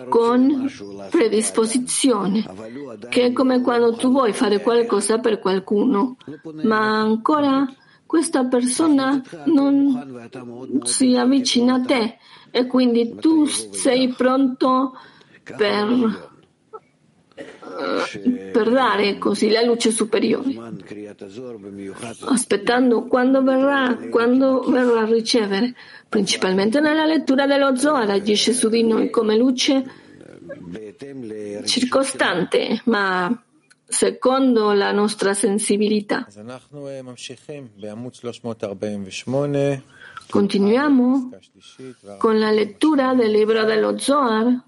con 0.09 0.68
predisposizione, 1.11 2.44
che 3.09 3.27
è 3.27 3.33
come 3.33 3.61
quando 3.61 3.94
tu 3.94 4.11
vuoi 4.11 4.33
fare 4.33 4.61
qualcosa 4.61 5.18
per 5.18 5.38
qualcuno, 5.38 6.16
ma 6.62 7.00
ancora 7.00 7.66
questa 8.07 8.44
persona 8.44 9.22
non 9.46 10.29
si 10.85 11.16
avvicina 11.16 11.74
a 11.74 11.81
te 11.81 12.18
e 12.50 12.66
quindi 12.66 13.16
tu 13.16 13.46
sei 13.46 14.12
pronto 14.14 14.96
per 15.57 16.33
per 18.53 18.70
dare 18.70 19.18
così 19.18 19.51
la 19.51 19.62
luce 19.62 19.90
superiore, 19.90 20.55
aspettando 22.27 23.07
quando 23.07 23.42
verrà, 23.42 23.97
quando 24.11 24.61
verrà 24.68 25.01
a 25.01 25.07
ricevere, 25.07 25.75
principalmente 26.09 26.81
nella 26.81 27.05
lettura 27.05 27.47
dello 27.47 27.77
Zohar, 27.77 28.11
agisce 28.11 28.53
su 28.53 28.68
di 28.68 28.85
noi 28.85 29.11
come 29.11 29.37
luce 29.37 29.85
circostante, 31.64 32.81
ma 32.85 33.42
secondo 33.87 34.73
la 34.73 34.92
nostra 34.92 35.35
sensibilità. 35.35 36.27
Continuiamo 40.29 41.31
con 42.18 42.38
la 42.38 42.51
lettura 42.51 43.14
del 43.14 43.31
libro 43.31 43.64
dello 43.64 43.99
Zohar. 43.99 44.64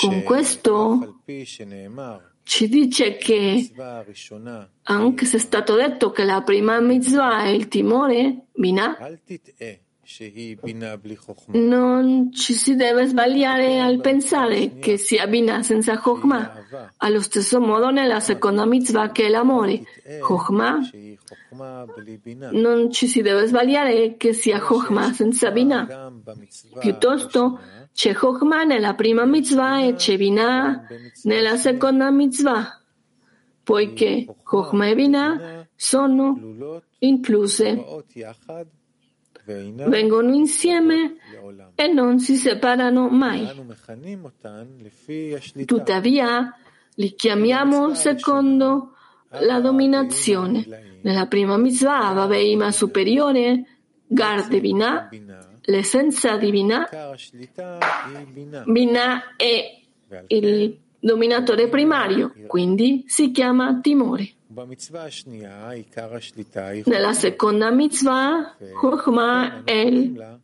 Con 0.00 0.22
questo 0.22 1.20
ci 2.42 2.68
dice 2.68 3.16
che 3.16 3.70
anche 4.82 5.24
se 5.26 5.36
è 5.36 5.40
stato 5.40 5.74
detto 5.74 6.10
che 6.10 6.24
la 6.24 6.40
prima 6.42 6.80
mitzvah 6.80 7.42
è 7.42 7.48
il 7.48 7.68
timore, 7.68 8.46
Binah, 8.52 8.96
non 11.48 12.32
ci 12.32 12.54
si 12.54 12.74
deve 12.74 13.06
sbagliare 13.06 13.78
al 13.78 14.00
pensare 14.00 14.78
che 14.78 14.96
sia 14.96 15.26
Binah 15.26 15.62
senza 15.62 15.98
Chokhmah. 15.98 16.94
Allo 16.96 17.20
stesso 17.20 17.60
modo 17.60 17.90
nella 17.90 18.18
seconda 18.20 18.64
mitzvah 18.64 19.12
che 19.12 19.26
è 19.26 19.28
l'amore, 19.28 19.82
Chokhmah, 20.20 20.78
non 22.52 22.90
ci 22.90 23.06
si 23.06 23.20
deve 23.20 23.46
sbagliare 23.46 24.16
che 24.16 24.32
sia 24.32 24.58
Chokhmah 24.58 25.12
senza 25.12 25.50
Binah. 25.50 26.10
Piuttosto 26.78 27.60
c'è 27.98 28.14
Chokhmah 28.14 28.62
nella 28.62 28.94
prima 28.94 29.24
mitzvah 29.24 29.82
e 29.82 29.94
c'è 29.94 30.16
Binah 30.16 30.86
nella 31.24 31.56
seconda 31.56 32.12
mitzvah, 32.12 32.80
poiché 33.64 34.24
Chokhmah 34.44 34.86
e 34.86 34.94
Binah 34.94 35.66
sono 35.74 36.80
incluse 37.00 38.04
vengono 39.44 40.32
insieme 40.32 41.16
e 41.74 41.86
non 41.88 42.20
si 42.20 42.36
separano 42.36 43.08
mai. 43.08 43.48
Tuttavia, 45.64 46.54
li 46.94 47.14
chiamiamo 47.16 47.94
secondo 47.94 48.92
la 49.28 49.58
dominazione. 49.58 51.00
Nella 51.00 51.26
prima 51.26 51.56
mitzvah, 51.56 52.12
Vaveima 52.12 52.70
superiore, 52.70 53.64
Garde 54.06 54.60
Binah, 54.60 55.08
l'essenza 55.68 56.36
di 56.36 56.50
Binah, 56.50 56.88
Binah 58.64 59.36
è 59.36 59.80
il 60.28 60.78
dominatore 60.98 61.68
primario, 61.68 62.32
quindi 62.46 63.04
si 63.06 63.30
chiama 63.30 63.78
timore. 63.80 64.32
Nella 66.84 67.12
seconda 67.12 67.70
mitzvah, 67.70 68.56
Chokhmah 68.74 69.64
è 69.64 69.72
il 69.72 70.40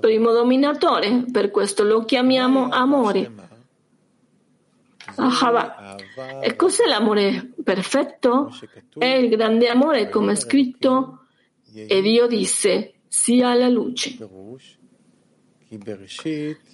primo 0.00 0.32
dominatore, 0.32 1.24
per 1.30 1.50
questo 1.50 1.84
lo 1.84 2.04
chiamiamo 2.04 2.68
amore. 2.68 3.50
Ahava. 5.14 5.96
E 6.40 6.56
cos'è 6.56 6.86
l'amore 6.86 7.52
perfetto? 7.62 8.50
È 8.98 9.04
il 9.06 9.28
grande 9.28 9.68
amore, 9.68 10.08
come 10.08 10.32
è 10.32 10.36
scritto, 10.36 11.26
e 11.72 12.02
Dio 12.02 12.26
disse, 12.26 12.94
sia 13.12 13.52
la 13.52 13.68
luce. 13.68 14.16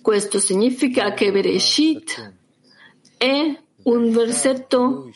Questo 0.01 0.39
significa 0.39 1.13
che 1.13 1.33
Bereshit 1.33 2.35
è 3.17 3.61
un 3.83 4.11
versetto 4.13 5.11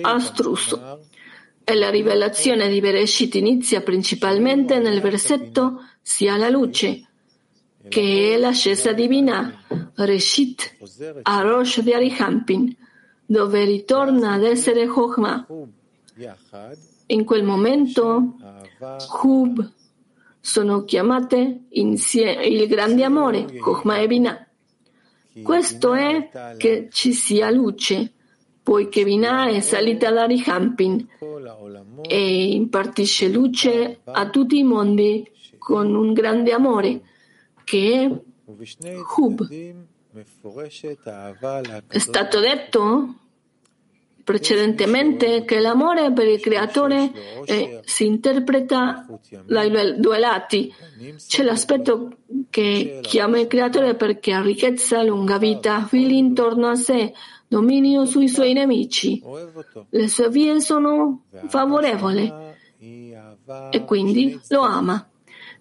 astruso 0.00 1.00
e 1.62 1.74
la 1.76 1.90
rivelazione 1.90 2.68
di 2.68 2.80
Bereshit 2.80 3.36
inizia 3.36 3.82
principalmente 3.82 4.80
nel 4.80 5.00
versetto 5.00 5.84
sia 6.02 6.36
la 6.36 6.48
luce, 6.48 7.06
che 7.88 8.34
è 8.34 8.36
l'ascesa 8.36 8.92
divina, 8.92 9.62
Reshit, 9.94 10.76
Arosh 11.22 11.80
di 11.82 11.92
Arihampin, 11.92 12.76
dove 13.24 13.64
ritorna 13.64 14.32
ad 14.32 14.42
essere 14.42 14.88
Chokhmah. 14.88 15.46
In 17.06 17.24
quel 17.24 17.44
momento, 17.44 18.36
Hub 19.22 19.72
sono 20.40 20.84
chiamate 20.84 21.66
insieme 21.70 22.46
il 22.46 22.66
grande 22.66 23.04
amore, 23.04 23.58
Chokhmah 23.58 23.98
e 23.98 24.06
Binah. 24.06 24.46
Questo 25.42 25.94
è 25.94 26.56
che 26.58 26.88
ci 26.90 27.12
sia 27.12 27.50
luce, 27.50 28.12
poiché 28.62 29.04
Binah 29.04 29.48
è 29.48 29.60
salita 29.60 30.10
da 30.10 30.24
Rihampin 30.24 31.08
e 32.02 32.52
impartisce 32.52 33.28
luce 33.28 34.00
a 34.04 34.28
tutti 34.28 34.58
i 34.58 34.64
mondi 34.64 35.30
con 35.58 35.94
un 35.94 36.12
grande 36.12 36.52
amore, 36.52 37.02
che 37.64 38.02
è 38.02 38.90
Hub. 39.16 39.48
È 41.86 41.98
stato 41.98 42.40
detto 42.40 43.14
precedentemente 44.32 45.44
che 45.44 45.60
l'amore 45.60 46.10
per 46.12 46.26
il 46.26 46.40
creatore 46.40 47.12
eh, 47.44 47.80
si 47.84 48.06
interpreta 48.06 49.06
dai 49.44 50.00
due 50.00 50.18
lati. 50.18 50.72
C'è 51.26 51.42
l'aspetto 51.42 52.16
che 52.48 53.00
chiama 53.02 53.40
il 53.40 53.46
creatore 53.46 53.94
perché 53.94 54.32
ha 54.32 54.40
ricchezza, 54.40 55.02
lunga 55.02 55.36
vita, 55.36 55.84
figli 55.84 56.14
intorno 56.14 56.68
a 56.68 56.76
sé, 56.76 57.12
dominio 57.46 58.06
sui 58.06 58.26
suoi 58.26 58.54
nemici. 58.54 59.22
Le 59.90 60.08
sue 60.08 60.30
vie 60.30 60.58
sono 60.60 61.24
favorevoli 61.48 62.32
e 63.70 63.84
quindi 63.84 64.40
lo 64.48 64.62
ama. 64.62 65.06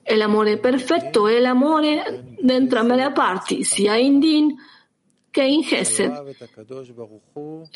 E 0.02 0.16
l'amore 0.16 0.60
perfetto 0.60 1.28
è 1.28 1.40
l'amore 1.42 2.38
di 2.40 2.54
entrambe 2.54 2.96
le 2.96 3.12
parti, 3.12 3.66
sia 3.66 3.98
in 3.98 4.20
Din 4.20 4.56
che 5.32 5.44
in 5.44 5.62
Hesed. 5.68 6.36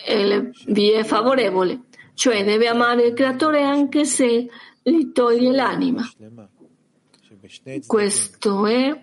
E 0.05 0.25
le 0.25 0.51
vie 0.67 1.03
favorevoli, 1.03 1.81
cioè 2.13 2.43
deve 2.43 2.67
amare 2.67 3.07
il 3.07 3.13
creatore 3.13 3.63
anche 3.63 4.05
se 4.05 4.47
gli 4.83 5.11
toglie 5.11 5.51
l'anima. 5.51 6.07
Questo 7.87 8.65
è 8.67 9.01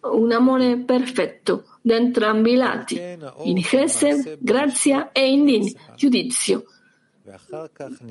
un 0.00 0.32
amore 0.32 0.78
perfetto 0.78 1.78
da 1.80 1.96
entrambi 1.96 2.52
i 2.52 2.56
lati, 2.56 3.00
in 3.44 3.62
Hesed, 3.70 4.38
grazia 4.40 5.12
e 5.12 5.30
in 5.30 5.44
Din, 5.44 5.72
giudizio. 5.94 6.64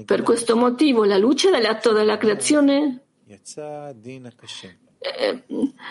Per 0.06 0.22
questo 0.22 0.56
motivo 0.56 1.04
la 1.04 1.18
luce 1.18 1.50
dall'atto 1.50 1.92
della 1.92 2.18
creazione 2.18 3.02
eh, 5.00 5.44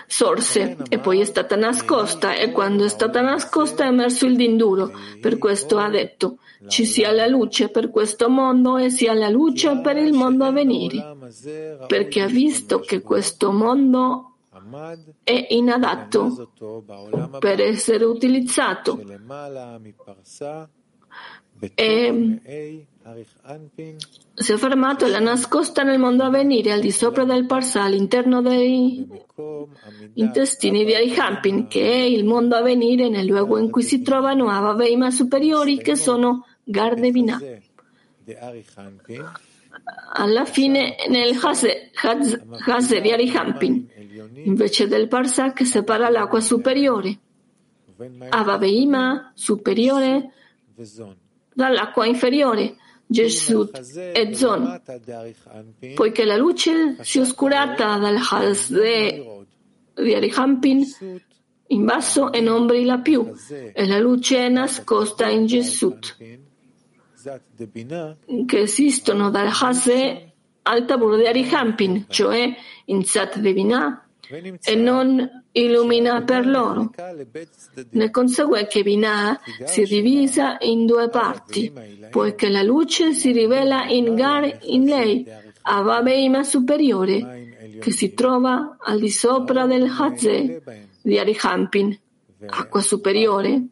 sorse. 0.07 0.77
E 0.89 0.99
poi 0.99 1.21
è 1.21 1.25
stata 1.25 1.57
nascosta 1.57 2.35
e 2.35 2.51
quando 2.53 2.85
è 2.85 2.89
stata 2.89 3.21
nascosta 3.21 3.85
è 3.85 3.89
emerso 3.89 4.27
il 4.27 4.37
dinduro. 4.37 4.93
Per 5.21 5.39
questo 5.39 5.79
ha 5.79 5.89
detto 5.89 6.39
ci 6.69 6.85
sia 6.85 7.13
la 7.13 7.27
luce 7.27 7.69
per 7.69 7.91
questo 7.91 8.29
mondo 8.29 8.77
e 8.77 8.91
sia 8.91 9.15
la 9.15 9.29
luce 9.29 9.81
per 9.83 9.97
il 9.97 10.13
mondo 10.13 10.45
a 10.45 10.51
venire, 10.51 11.17
perché 11.87 12.23
ha 12.23 12.27
visto 12.27 12.81
che 12.81 13.03
questo 13.03 13.53
mondo 13.53 14.33
è 15.23 15.47
inadatto 15.51 16.53
per 17.39 17.61
essere 17.61 18.05
utilizzato. 18.05 19.01
E 21.75 22.87
si 24.35 24.53
è 24.53 24.57
fermato 24.57 25.07
l'ha 25.07 25.21
nascosta 25.21 25.85
nel 25.85 25.99
mondo 25.99 26.25
a 26.25 26.29
venire, 26.29 26.73
al 26.73 26.81
di 26.81 26.91
sopra 26.91 27.25
del 27.25 27.47
Parsa, 27.47 27.85
all'interno 27.85 28.43
dei 28.43 29.07
intestini 30.15 30.85
di 30.85 30.93
Arihampin, 30.93 31.69
che 31.69 31.83
è 31.83 32.03
il 32.03 32.25
mondo 32.25 32.57
a 32.57 32.63
venire 32.63 33.09
nel 33.09 33.27
luogo 33.27 33.59
in 33.59 33.71
cui 33.71 33.83
si 33.83 34.03
trovano 34.03 34.49
Avaveima 34.49 35.13
superiori 35.13 35.79
che 35.79 35.95
sono 35.95 36.47
Gardevina. 36.65 37.39
Alla 40.15 40.45
fine 40.45 40.97
nel 41.09 41.39
Hase 41.41 43.01
di 43.01 43.13
Arihampin, 43.13 43.89
invece 44.43 44.89
del 44.89 45.07
Parsa 45.07 45.53
che 45.53 45.65
separa 45.65 46.09
l'acqua 46.09 46.41
superiore. 46.41 47.19
Avaveima 48.31 49.31
superiore 49.35 50.33
dall'acqua 51.55 52.05
inferiore, 52.05 52.77
Gesù 53.07 53.71
e 54.13 54.35
Zon, 54.35 54.81
poiché 55.95 56.25
la 56.25 56.37
luce 56.37 56.97
si 57.01 57.19
è 57.19 57.21
oscurata 57.21 57.99
dal 57.99 58.17
Hasde 58.19 59.47
di 59.95 60.15
Arihampin 60.15 60.85
in 61.69 61.85
basso 61.85 62.33
e 62.33 62.41
non 62.41 62.67
brilla 62.67 62.99
più, 62.99 63.33
e 63.73 63.87
la 63.87 63.99
luce 63.99 64.47
è 64.47 64.49
nascosta 64.49 65.29
in 65.29 65.47
Gesù, 65.47 65.97
che 68.47 68.59
esistono 68.61 69.31
dal 69.31 69.51
Hasde 69.53 70.33
al 70.63 70.85
Tabur 70.85 71.17
di 71.17 71.27
Arihampin, 71.27 72.07
cioè 72.09 72.55
in 72.87 73.05
Zat 73.05 73.39
de 73.39 73.53
Binah, 73.53 74.06
e 74.29 74.75
non 74.75 75.45
illumina 75.53 76.23
per 76.23 76.47
loro. 76.47 76.91
Ne 77.91 78.11
consegue 78.11 78.67
che 78.67 78.83
Binah 78.83 79.41
si 79.65 79.85
divisa 79.85 80.57
in 80.61 80.87
due 80.87 81.09
parti, 81.09 81.73
poiché 82.11 82.49
la 82.49 82.63
luce 82.63 83.13
si 83.13 83.33
rivela 83.33 83.87
in 83.87 84.15
Gar 84.15 84.59
in 84.63 84.85
lei, 84.85 85.27
Avabeima 85.63 86.43
superiore, 86.43 87.79
che 87.81 87.91
si 87.91 88.15
trova 88.15 88.77
al 88.81 89.01
di 89.01 89.11
sopra 89.11 89.67
del 89.67 89.85
Hazeh 89.85 90.63
di 91.03 91.19
Arihampin, 91.19 91.99
acqua 92.47 92.81
superiore, 92.81 93.67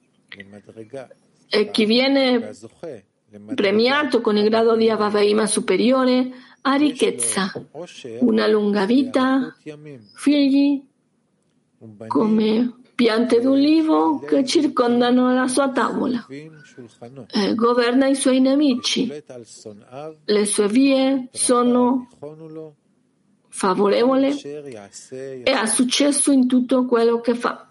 e 1.48 1.70
chi 1.70 1.84
viene 1.84 2.50
premiato 3.54 4.20
con 4.20 4.36
il 4.36 4.48
grado 4.48 4.76
di 4.76 4.88
Avabeima 4.88 5.46
superiore 5.46 6.30
ha 6.66 6.74
ricchezza, 6.76 7.52
una 8.20 8.46
lunga 8.46 8.86
vita, 8.86 9.54
figli 10.14 10.82
come 12.06 12.74
piante 12.94 13.40
d'ulivo 13.40 14.20
che 14.20 14.46
circondano 14.46 15.34
la 15.34 15.46
sua 15.46 15.70
tavola. 15.70 16.26
Eh, 16.26 17.54
governa 17.54 18.06
i 18.06 18.14
suoi 18.14 18.40
nemici. 18.40 19.12
Le 20.24 20.46
sue 20.46 20.68
vie 20.68 21.28
sono 21.32 22.08
favorevoli 23.48 24.40
e 24.40 25.50
ha 25.50 25.66
successo 25.66 26.32
in 26.32 26.46
tutto 26.46 26.86
quello 26.86 27.20
che 27.20 27.34
fa. 27.34 27.68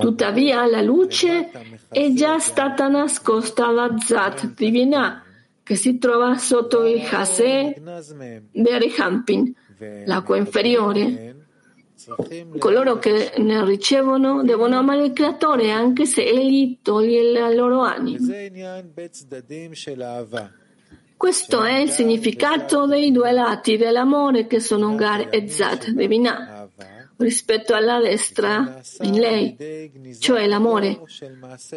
Tuttavia 0.00 0.66
la 0.66 0.82
luce 0.82 1.50
è 1.88 2.12
già 2.12 2.40
stata 2.40 2.88
nascosta 2.88 3.68
alla 3.68 3.96
Zat 3.98 4.54
divina 4.54 5.21
che 5.62 5.76
si 5.76 5.98
trova 5.98 6.36
sotto 6.36 6.84
il 6.84 7.02
Hase 7.10 7.74
di 8.50 8.68
Arihampin, 8.68 9.54
l'acqua 10.06 10.36
inferiore. 10.36 11.36
Coloro 12.58 12.98
che 12.98 13.32
ne 13.38 13.64
ricevono 13.64 14.42
devono 14.42 14.76
amare 14.76 15.04
il 15.04 15.12
Creatore 15.12 15.70
anche 15.70 16.04
se 16.04 16.24
Egli 16.24 16.78
toglie 16.82 17.30
la 17.30 17.48
loro 17.52 17.82
anima. 17.82 18.26
Questo 21.16 21.62
è 21.62 21.78
il 21.78 21.90
significato 21.90 22.86
dei 22.86 23.12
due 23.12 23.30
lati 23.30 23.76
dell'amore 23.76 24.48
che 24.48 24.58
sono 24.58 24.96
Gar 24.96 25.28
e 25.30 25.48
Zat 25.48 25.90
Devinah 25.90 26.68
rispetto 27.18 27.74
alla 27.74 28.00
destra 28.00 28.80
in 29.02 29.20
lei, 29.20 30.16
cioè 30.18 30.48
l'amore. 30.48 31.00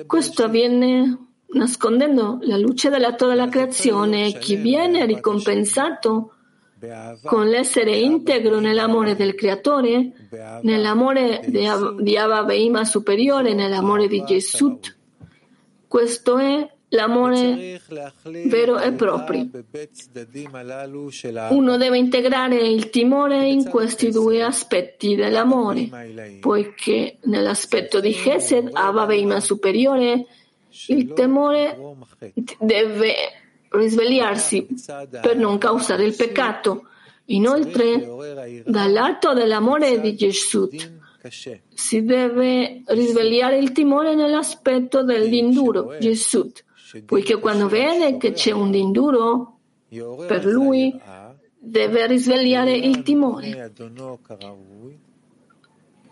Questo 0.08 0.44
avviene 0.46 1.35
nascondendo 1.54 2.40
la 2.42 2.58
luce 2.58 2.90
dell'atto 2.90 3.28
della 3.28 3.48
creazione 3.48 4.38
chi 4.40 4.56
viene 4.56 5.06
ricompensato 5.06 6.32
con 7.24 7.48
l'essere 7.48 7.96
integro 7.98 8.60
nell'amore 8.60 9.16
del 9.16 9.34
creatore, 9.34 10.12
nell'amore 10.62 11.42
di 11.48 12.18
Abba 12.18 12.44
Beima 12.44 12.84
superiore, 12.84 13.54
nell'amore 13.54 14.08
di 14.08 14.24
Gesù. 14.24 14.78
Questo 15.88 16.38
è 16.38 16.70
l'amore 16.90 17.82
vero 18.46 18.78
e 18.80 18.92
proprio. 18.92 19.50
Uno 21.50 21.78
deve 21.78 21.98
integrare 21.98 22.58
il 22.58 22.90
timore 22.90 23.48
in 23.48 23.68
questi 23.68 24.12
due 24.12 24.44
aspetti 24.44 25.16
dell'amore, 25.16 25.90
poiché 26.40 27.18
nell'aspetto 27.24 28.00
di 28.00 28.12
Gesed, 28.12 28.70
Abba 28.74 29.06
Beima 29.06 29.40
superiore, 29.40 30.26
il 30.88 31.14
temore 31.14 31.78
deve 32.60 33.14
risvegliarsi 33.70 34.68
per 35.22 35.38
non 35.38 35.58
causare 35.58 36.06
il 36.06 36.16
peccato. 36.16 36.88
Inoltre, 37.30 38.64
dall'atto 38.66 39.34
dell'amore 39.34 40.00
di 40.00 40.16
Gesù 40.16 40.70
si 41.74 42.04
deve 42.04 42.84
risvegliare 42.86 43.58
il 43.58 43.72
timore 43.72 44.14
nell'aspetto 44.14 45.04
dell'induro, 45.04 45.98
Gesù, 46.00 46.52
poiché 47.06 47.40
quando 47.40 47.68
vede 47.68 48.18
che 48.18 48.34
c'è 48.34 48.52
un 48.52 48.74
induro, 48.76 49.58
per 50.28 50.46
lui 50.46 50.94
deve 51.58 52.06
risvegliare 52.06 52.76
il 52.76 53.02
timore. 53.02 53.72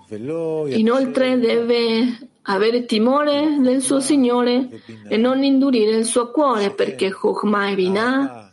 Inoltre 0.09 1.37
deve 1.37 2.29
avere 2.43 2.85
timore 2.85 3.57
del 3.59 3.81
suo 3.81 3.99
Signore 3.99 4.69
e 5.07 5.17
non 5.17 5.43
indurire 5.43 5.97
il 5.97 6.05
suo 6.05 6.31
cuore, 6.31 6.71
perché 6.71 7.11
Chokhmah 7.11 7.69
e 7.69 7.75
Binah, 7.75 8.51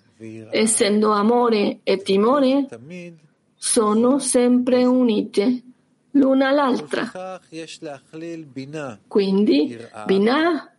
essendo 0.50 1.10
amore 1.12 1.80
e 1.82 1.96
timore, 1.98 2.66
sono 3.56 4.18
sempre 4.18 4.84
unite 4.84 5.62
l'una 6.12 6.48
all'altra. 6.48 7.40
Quindi 9.06 9.78
Binah, 10.06 10.72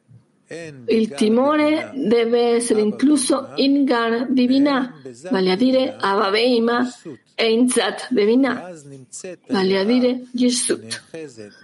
il 0.87 1.13
timore 1.13 1.91
deve 1.95 2.55
essere 2.55 2.81
incluso 2.81 3.51
in 3.55 3.85
Gar 3.85 4.31
di 4.31 4.45
Binah, 4.47 4.93
vale 5.29 5.51
a 5.51 5.55
dire 5.55 5.95
Avaveima 5.97 6.85
e 7.41 7.51
in 7.51 7.67
Zat 7.69 8.09
di 8.11 8.23
Binah, 8.23 8.71
vale 9.47 9.79
a 9.79 9.83
dire 9.83 10.25
Yeshut. 10.31 11.03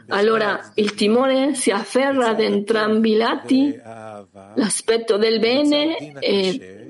Allora 0.07 0.71
il 0.73 0.95
timore 0.95 1.53
si 1.53 1.69
afferra 1.69 2.29
ad 2.29 2.39
entrambi 2.39 3.11
i 3.11 3.15
lati, 3.15 3.79
l'aspetto 4.55 5.17
del 5.17 5.39
bene 5.39 6.17
e 6.19 6.87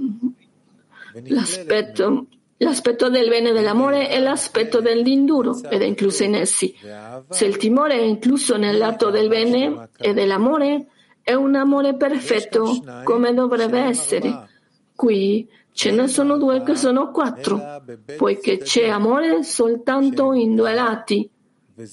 l'aspetto 1.26 2.28
L'aspetto 2.60 3.08
del 3.08 3.30
bene 3.30 3.52
dell'amore 3.52 4.08
è 4.08 4.20
l'aspetto 4.20 4.82
dell'induro 4.82 5.62
ed 5.70 5.80
è 5.84 5.86
incluso 5.86 6.24
in 6.24 6.34
essi. 6.34 6.74
Se 7.30 7.46
il 7.46 7.56
timore 7.58 7.94
è 7.94 8.02
incluso 8.02 8.58
nel 8.58 8.80
lato 8.80 9.12
del 9.12 9.28
bene 9.28 9.90
e 9.96 10.14
dell'amore, 10.14 10.88
è 11.22 11.34
un 11.34 11.54
amore 11.54 11.96
perfetto 11.96 12.84
come 13.04 13.32
dovrebbe 13.36 13.80
essere. 13.82 14.50
Qui 14.96 15.48
ce 15.78 15.92
ne 15.92 16.08
sono 16.08 16.40
due 16.40 16.64
che 16.64 16.76
sono 16.76 17.12
quattro, 17.12 17.84
poiché 18.18 18.58
c'è 18.58 18.90
amore 18.90 19.44
soltanto 19.44 20.34
in 20.34 20.56
due 20.56 20.74
lati, 20.74 21.30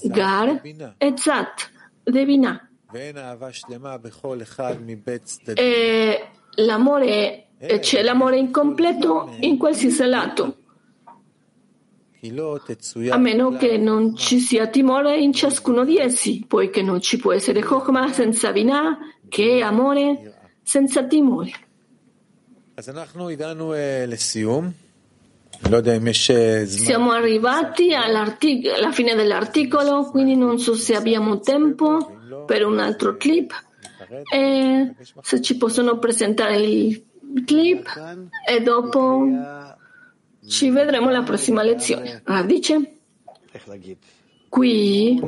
Gar 0.04 0.62
e 0.96 1.12
Zat, 1.16 1.70
Devinah. 2.02 2.66
E 5.52 6.28
l'amore 6.54 7.46
c'è 7.80 8.02
l'amore 8.02 8.38
incompleto 8.38 9.36
in 9.40 9.58
qualsiasi 9.58 10.04
lato, 10.06 10.56
a 13.10 13.18
meno 13.18 13.50
che 13.50 13.76
non 13.76 14.16
ci 14.16 14.38
sia 14.38 14.66
timore 14.68 15.18
in 15.18 15.34
ciascuno 15.34 15.84
di 15.84 15.98
essi, 15.98 16.42
poiché 16.48 16.80
non 16.80 17.02
ci 17.02 17.18
può 17.18 17.34
essere 17.34 17.62
Chokhmah 17.62 18.10
senza 18.10 18.50
Binah, 18.50 18.96
che 19.28 19.58
è 19.58 19.60
amore 19.60 20.54
senza 20.62 21.04
timore. 21.04 21.52
Siamo 26.66 27.12
arrivati 27.12 27.94
alla 27.94 28.36
fine 28.90 29.14
dell'articolo, 29.14 30.10
quindi 30.10 30.34
non 30.34 30.58
so 30.58 30.74
se 30.74 30.96
abbiamo 30.96 31.38
tempo 31.38 32.44
per 32.46 32.66
un 32.66 32.78
altro 32.80 33.16
clip. 33.16 33.52
E 34.32 34.94
se 35.22 35.40
ci 35.40 35.56
possono 35.56 35.98
presentare 35.98 36.56
il 36.56 37.04
clip 37.44 37.88
e 38.46 38.60
dopo 38.60 39.24
ci 40.46 40.70
vedremo 40.70 41.08
alla 41.08 41.22
prossima 41.22 41.62
lezione. 41.62 42.22
Radice? 42.24 42.98
Qui 44.48 45.20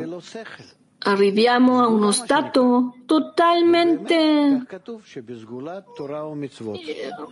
arriviamo 1.07 1.81
a 1.81 1.87
uno 1.87 2.11
stato 2.11 2.97
totalmente 3.07 4.67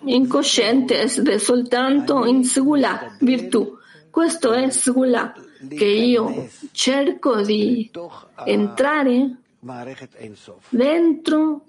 incosciente 0.05 1.09
soltanto 1.39 2.25
in 2.25 2.45
Segula, 2.45 3.17
virtù. 3.21 3.77
Questo 4.11 4.53
è 4.53 4.71
Segula, 4.71 5.35
che 5.69 5.85
io 5.85 6.49
cerco 6.71 7.43
di 7.43 7.91
entrare 8.45 9.37
dentro 10.69 11.65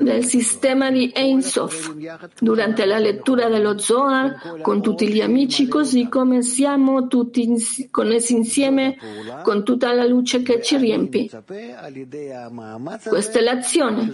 del 0.00 0.24
sistema 0.24 0.90
di 0.90 1.10
Ein 1.14 1.42
Sof 1.42 1.94
durante 2.38 2.84
la 2.84 2.98
lettura 2.98 3.48
dello 3.48 3.78
Zohar 3.78 4.60
con 4.62 4.80
tutti 4.80 5.08
gli 5.08 5.20
amici, 5.20 5.66
così 5.66 6.08
come 6.08 6.42
siamo 6.42 7.08
tutti 7.08 7.88
connessi 7.90 8.34
insieme 8.34 8.96
con 9.42 9.64
tutta 9.64 9.92
la 9.92 10.06
luce 10.06 10.42
che 10.42 10.62
ci 10.62 10.76
riempie. 10.76 11.28
Questa 13.08 13.38
è 13.38 13.42
l'azione. 13.42 14.12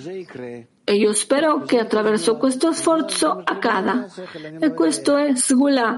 E 0.85 0.97
io 0.97 1.13
spero 1.13 1.61
che 1.61 1.79
attraverso 1.79 2.37
questo 2.37 2.73
sforzo 2.73 3.41
accada. 3.45 4.07
E 4.59 4.73
questo 4.75 5.17
è 5.17 5.37
Sgula, 5.37 5.91